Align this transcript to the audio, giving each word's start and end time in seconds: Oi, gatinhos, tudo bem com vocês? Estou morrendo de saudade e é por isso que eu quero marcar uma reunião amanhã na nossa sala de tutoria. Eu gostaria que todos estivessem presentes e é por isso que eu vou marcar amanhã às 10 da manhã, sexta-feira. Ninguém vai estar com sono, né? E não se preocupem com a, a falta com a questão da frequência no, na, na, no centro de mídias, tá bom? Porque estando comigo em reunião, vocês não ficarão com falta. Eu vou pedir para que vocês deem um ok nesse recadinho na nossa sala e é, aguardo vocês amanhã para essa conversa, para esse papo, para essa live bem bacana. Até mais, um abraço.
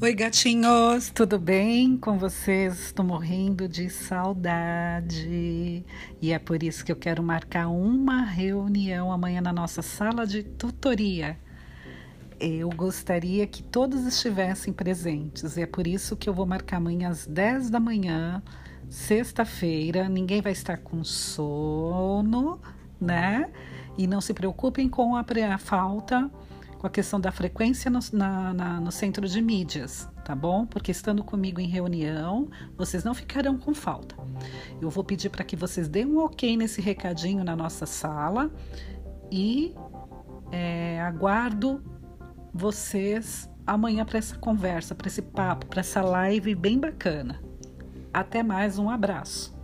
Oi, 0.00 0.14
gatinhos, 0.14 1.10
tudo 1.10 1.40
bem 1.40 1.96
com 1.96 2.16
vocês? 2.16 2.78
Estou 2.78 3.04
morrendo 3.04 3.68
de 3.68 3.90
saudade 3.90 5.84
e 6.22 6.32
é 6.32 6.38
por 6.38 6.62
isso 6.62 6.84
que 6.84 6.92
eu 6.92 6.94
quero 6.94 7.20
marcar 7.20 7.66
uma 7.66 8.22
reunião 8.22 9.10
amanhã 9.10 9.40
na 9.40 9.52
nossa 9.52 9.82
sala 9.82 10.24
de 10.24 10.44
tutoria. 10.44 11.36
Eu 12.38 12.70
gostaria 12.70 13.44
que 13.44 13.60
todos 13.60 14.06
estivessem 14.06 14.72
presentes 14.72 15.56
e 15.56 15.62
é 15.62 15.66
por 15.66 15.84
isso 15.84 16.16
que 16.16 16.28
eu 16.28 16.32
vou 16.32 16.46
marcar 16.46 16.76
amanhã 16.76 17.08
às 17.08 17.26
10 17.26 17.68
da 17.68 17.80
manhã, 17.80 18.40
sexta-feira. 18.88 20.08
Ninguém 20.08 20.40
vai 20.40 20.52
estar 20.52 20.78
com 20.78 21.02
sono, 21.02 22.60
né? 23.00 23.50
E 23.98 24.06
não 24.06 24.20
se 24.20 24.32
preocupem 24.32 24.88
com 24.88 25.16
a, 25.16 25.24
a 25.52 25.58
falta 25.58 26.30
com 26.78 26.86
a 26.86 26.90
questão 26.90 27.20
da 27.20 27.32
frequência 27.32 27.90
no, 27.90 27.98
na, 28.12 28.54
na, 28.54 28.80
no 28.80 28.92
centro 28.92 29.26
de 29.26 29.42
mídias, 29.42 30.08
tá 30.24 30.34
bom? 30.34 30.64
Porque 30.64 30.90
estando 30.92 31.24
comigo 31.24 31.60
em 31.60 31.66
reunião, 31.66 32.48
vocês 32.76 33.02
não 33.02 33.14
ficarão 33.14 33.58
com 33.58 33.74
falta. 33.74 34.14
Eu 34.80 34.88
vou 34.88 35.02
pedir 35.02 35.28
para 35.28 35.44
que 35.44 35.56
vocês 35.56 35.88
deem 35.88 36.06
um 36.06 36.18
ok 36.18 36.56
nesse 36.56 36.80
recadinho 36.80 37.42
na 37.42 37.56
nossa 37.56 37.84
sala 37.84 38.50
e 39.30 39.74
é, 40.52 41.00
aguardo 41.02 41.82
vocês 42.54 43.50
amanhã 43.66 44.04
para 44.04 44.18
essa 44.18 44.36
conversa, 44.38 44.94
para 44.94 45.08
esse 45.08 45.20
papo, 45.20 45.66
para 45.66 45.80
essa 45.80 46.00
live 46.00 46.54
bem 46.54 46.78
bacana. 46.78 47.40
Até 48.12 48.42
mais, 48.42 48.78
um 48.78 48.88
abraço. 48.88 49.56